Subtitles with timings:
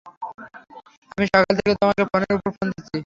[1.11, 2.97] আমি সকাল থেকে তোমাকে ফোনের উপর ফোন দিচ্ছি।